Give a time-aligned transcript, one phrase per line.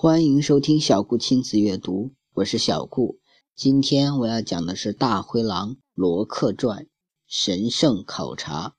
[0.00, 3.18] 欢迎收听小顾亲子阅读，我是小顾。
[3.56, 6.84] 今天我要讲的是《大灰狼罗克传》
[7.26, 8.76] 神圣考察。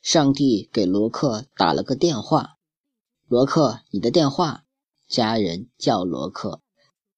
[0.00, 2.56] 上帝给罗克打了个电话
[3.28, 4.64] ：“罗克，你的电话。”
[5.06, 6.62] 家人叫罗克。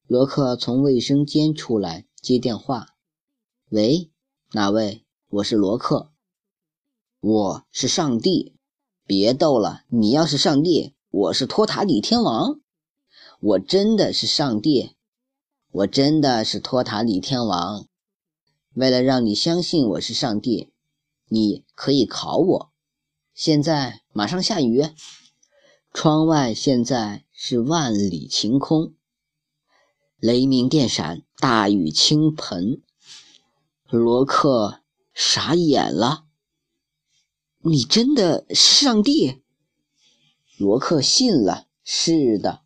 [0.08, 2.88] 罗克从卫生间出来接电话
[3.70, 4.10] ：“喂，
[4.50, 5.04] 哪位？
[5.28, 6.10] 我是罗克。
[7.20, 8.56] 我是上帝。
[9.06, 12.60] 别逗了，你要是上帝，我是托塔李天王。”
[13.46, 14.92] 我真的是上帝，
[15.70, 17.86] 我真的是托塔李天王。
[18.72, 20.72] 为了让你相信我是上帝，
[21.28, 22.72] 你可以考我。
[23.34, 24.88] 现在马上下雨，
[25.92, 28.94] 窗外现在是万里晴空，
[30.16, 32.80] 雷鸣电闪，大雨倾盆。
[33.90, 34.80] 罗克
[35.12, 36.24] 傻眼了，
[37.58, 39.42] 你真的是上帝？
[40.56, 42.63] 罗克信了，是的。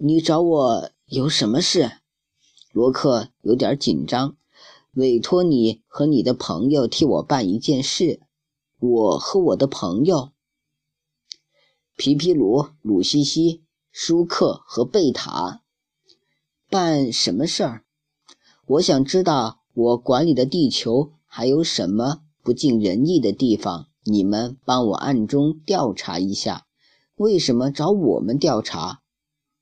[0.00, 1.90] 你找我有什么事？
[2.72, 4.36] 罗克有点紧张，
[4.92, 8.20] 委托你和你的朋友替我办一件事。
[8.78, 10.30] 我和我的朋友
[11.96, 15.62] 皮皮鲁、鲁西西、舒克和贝塔
[16.70, 17.82] 办什么事儿？
[18.66, 23.88] 我想知道我管理的地球还有什么不尽人意的地方。
[24.04, 26.66] 你们帮我暗中调查一下。
[27.16, 29.02] 为什么找我们调查？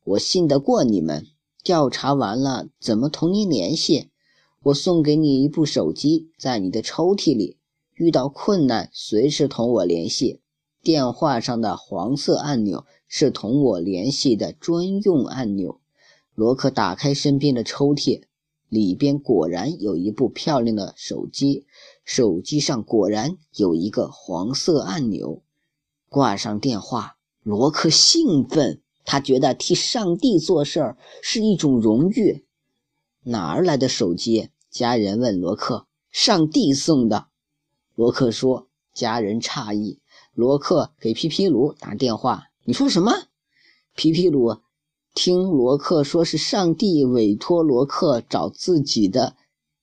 [0.06, 1.26] 我信得过你们。
[1.64, 4.10] 调查完了，怎么同您联系？
[4.62, 7.56] 我送给你一部手机，在你的抽屉里。
[7.94, 10.40] 遇到困难，随时同我联系。
[10.80, 15.80] 电话上的黄色按钮是同我联系的专用按钮。
[16.36, 18.22] 罗克打开身边的抽屉，
[18.68, 21.66] 里边果然有一部漂亮的手机，
[22.04, 25.42] 手机上果然有一个黄色按钮。
[26.08, 28.82] 挂上电话，罗克兴奋。
[29.06, 32.44] 他觉得替上帝做事儿是一种荣誉。
[33.22, 34.50] 哪儿来的手机？
[34.70, 35.86] 家人问罗克。
[36.10, 37.28] 上帝送的。
[37.94, 38.66] 罗克说。
[38.92, 40.00] 家人诧异。
[40.32, 42.44] 罗克给皮皮鲁打电话。
[42.64, 43.12] 你说什么？
[43.94, 44.58] 皮皮鲁
[45.14, 49.36] 听罗克说是上帝委托罗克找自己的，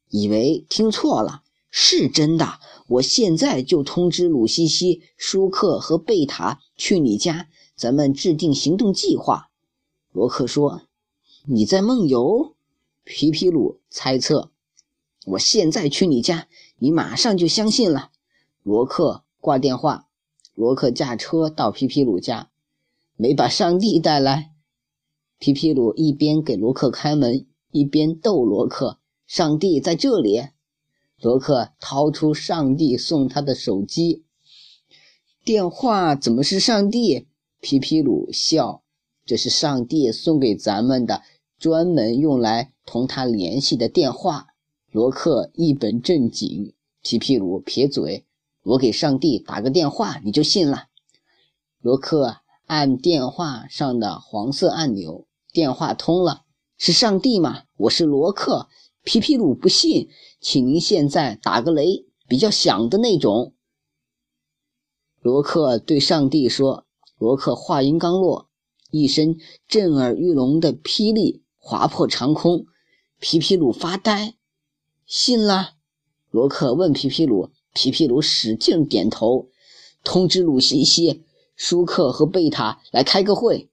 [0.10, 1.44] 以为听错了。
[1.70, 2.60] 是真的。
[2.88, 7.48] 我现在就通知鲁西西、舒克和贝塔去你家。
[7.76, 9.50] 咱们制定行动计划，
[10.12, 10.84] 罗克说
[11.46, 12.56] ：“你在梦游。”
[13.04, 14.52] 皮皮鲁猜测
[15.28, 16.48] ：“我现在去你家，
[16.78, 18.12] 你马上就相信了。”
[18.64, 20.08] 罗克挂电话。
[20.56, 22.52] 罗克驾车到皮皮鲁家，
[23.18, 24.52] 没把上帝带来。
[25.40, 30.50] 皮皮鲁一边给罗克开门，一边逗罗克：“上帝在这里。”
[31.20, 34.24] 罗克掏出上帝送他的手机，
[35.44, 37.28] 电话怎么是上帝？
[37.64, 38.84] 皮皮鲁笑，
[39.26, 41.22] 这是上帝送给咱们的，
[41.58, 44.48] 专门用来同他联系的电话。
[44.92, 48.26] 罗克一本正经，皮皮鲁撇嘴
[48.64, 50.88] ：“我给上帝打个电话，你就信了。”
[51.80, 56.44] 罗克按电话上的黄色按钮，电话通了。
[56.78, 57.64] 是上帝吗？
[57.78, 58.68] 我是罗克。
[59.04, 60.10] 皮皮鲁不信，
[60.42, 63.54] 请您现在打个雷，比较响的那种。
[65.22, 66.86] 罗克对上帝说。
[67.24, 68.50] 罗克话音刚落，
[68.92, 72.66] 一声震耳欲聋的霹雳划破长空。
[73.18, 74.36] 皮皮鲁发呆，
[75.06, 75.76] 信了。
[76.32, 79.48] 罗克问皮皮鲁，皮皮鲁使劲点头。
[80.04, 81.24] 通知鲁西西、
[81.56, 83.70] 舒克和贝塔来开个会。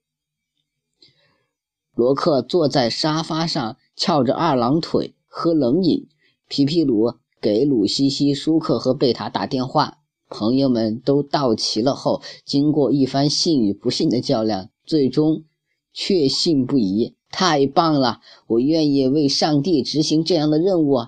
[1.93, 6.07] 罗克坐在沙发上，翘着二郎腿喝冷饮。
[6.47, 10.00] 皮皮鲁给鲁西西、舒克和贝塔打电话。
[10.31, 15.43] 朋友们都到齐了后，经过一番信与不信的较量，最终
[15.91, 17.15] 确信不疑。
[17.29, 18.21] 太棒了！
[18.47, 21.07] 我愿意为上帝执行这样的任务。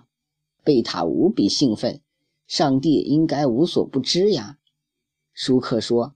[0.64, 2.02] 贝塔无比兴奋。
[2.48, 4.58] 上帝应该无所不知呀。
[5.34, 6.16] 舒克说：“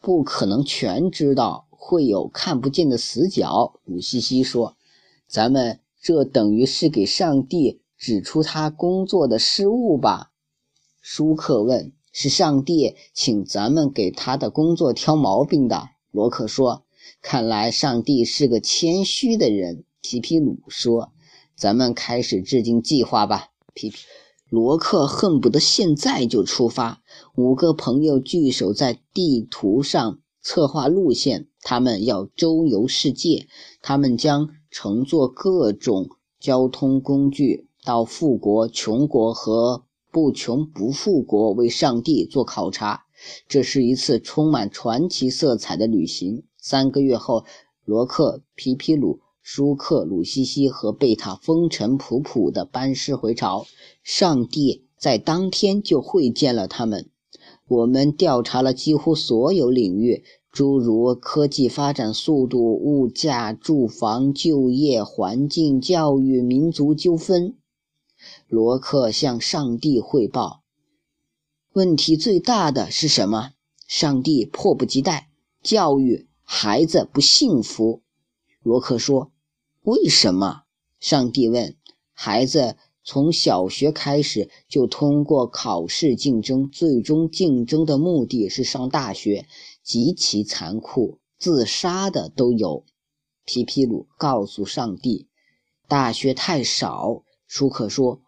[0.00, 4.76] 不可能全知道，会有看不见的死角。”鲁西西说
[5.28, 10.30] ：“咱们这等于是给上帝指出他工作的失误吧？”
[11.02, 11.92] 舒克问。
[12.12, 16.84] 是上帝请咱们给他的工作挑毛病的，罗克说。
[17.20, 19.84] 看来上帝是个谦虚的人。
[20.00, 21.12] 皮皮鲁说
[21.56, 23.96] ：“咱们开始制定计划吧。”皮皮
[24.48, 27.02] 罗克恨不得现在就出发。
[27.34, 33.46] 五个朋友聚首在地图上策划路线，他们要周游世界。
[33.80, 39.84] 他们将乘坐各种交通工具到富国、穷国和。
[40.12, 43.06] 不穷不富国为上帝做考察，
[43.48, 46.42] 这是一次充满传奇色彩的旅行。
[46.58, 47.46] 三个月后，
[47.86, 53.64] 罗克、皮皮鲁、舒克、鲁西西和贝塔风尘仆仆地班师回朝。
[54.02, 57.08] 上帝在当天就会见了他们。
[57.66, 60.22] 我们调查了几乎所有领域，
[60.52, 67.54] 诸如科技发展速度、物价、住房、就业、环境、教育、民族纠纷。
[68.48, 70.62] 罗克向上帝汇报：
[71.72, 73.52] 问题最大的是什么？
[73.86, 75.30] 上帝迫不及待：
[75.62, 78.02] 教育，孩子不幸福。
[78.62, 79.32] 罗克说
[79.82, 80.62] ：“为什么？”
[81.00, 81.76] 上帝问
[82.12, 89.48] ：“孩子。”从小学开始就通过考试竞争，最终竞争的目的是上大学，
[89.82, 92.84] 极其残酷，自杀的都有。
[93.44, 95.26] 皮皮鲁告诉上帝
[95.88, 97.24] ：“大学太少。”
[97.54, 98.22] 舒克说：“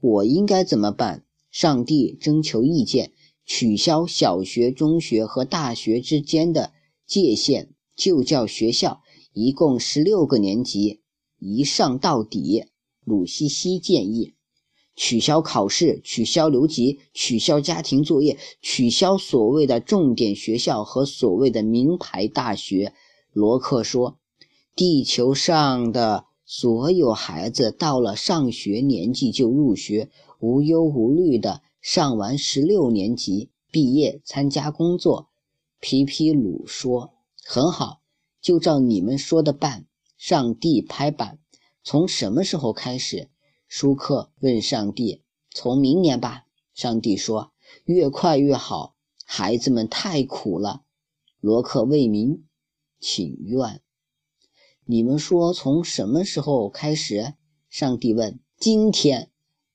[0.00, 3.10] 我应该怎么办？”上帝征求意见：
[3.44, 6.72] 取消小学、中学和大学之间的
[7.04, 9.00] 界限，就叫学校，
[9.32, 11.00] 一共十六个年级，
[11.40, 12.66] 一上到底。
[13.02, 14.34] 鲁西西建议
[14.94, 22.94] 取消考试、取消留级、取消家庭作业、取消所谓的重点学校和所谓的名牌大学。
[23.32, 24.20] 罗克说
[24.76, 30.10] ：“地球上的所有孩子到了上学年纪就入学，
[30.40, 35.30] 无忧无虑的上完十六年级，毕业参加工作。”
[35.80, 37.14] 皮皮鲁说
[37.44, 38.00] ：“很好，
[38.40, 39.86] 就照你们说的办。”
[40.16, 41.38] 上帝拍板。
[41.82, 43.28] 从什么时候开始？
[43.68, 45.22] 舒克问上帝。
[45.50, 46.44] 从明年吧。
[46.72, 47.52] 上帝说
[47.84, 48.96] ：“越快越好。”
[49.26, 50.84] 孩子们太苦了。
[51.40, 52.46] 罗克为民
[52.98, 53.83] 请愿。
[54.86, 57.32] 你们说从什么时候开始？
[57.70, 58.38] 上帝问。
[58.58, 59.30] 今天。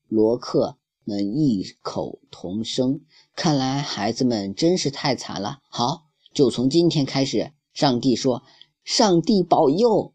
[0.08, 3.02] 罗克们异口同声。
[3.36, 5.62] 看来孩子们真是太惨了。
[5.68, 7.54] 好，就从今天开始。
[7.74, 8.44] 上帝说
[8.86, 10.14] ：“上帝保佑。”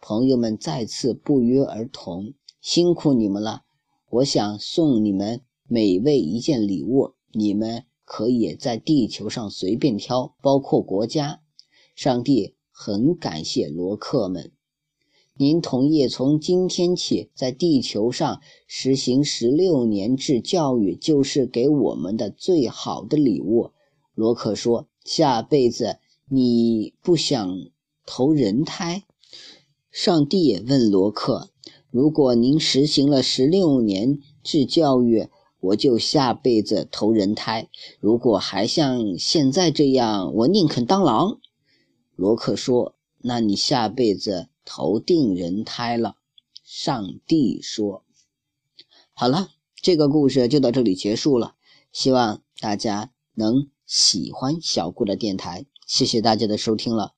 [0.00, 2.32] 朋友们再次不约而同，
[2.62, 3.64] 辛苦你们了。
[4.08, 11.42] 我想送你们每位一件礼物，你们可以在地球上随便挑，包括国家。
[11.94, 14.52] 上帝很感谢罗克们。
[15.36, 23.72] 您同意从今天起在地球上实行十六年制教育，就是给我们的最好的礼物。
[24.14, 25.96] 罗克说：“下辈子
[26.28, 27.58] 你不想
[28.06, 29.02] 投人胎？”
[29.90, 31.50] 上帝问罗克
[31.90, 35.26] ：“如果您实行了十六年制教育，
[35.58, 37.66] 我就下辈子投人胎；
[37.98, 41.40] 如果还像现在这样，我宁肯当狼。”
[42.18, 46.16] 罗克说：“那你下辈子投定人胎了。”
[46.66, 48.04] 上帝说
[49.14, 51.54] ：“好了，这个故事就到这里结束了。
[51.92, 57.14] 希望大家能喜欢小顾的电台，谢谢大家的收听了。”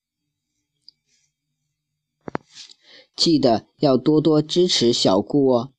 [3.17, 5.73] 记得要多多支持小顾哦。